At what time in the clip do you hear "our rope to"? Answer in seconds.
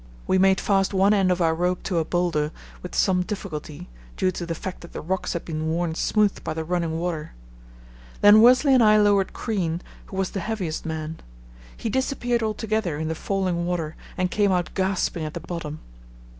1.43-1.99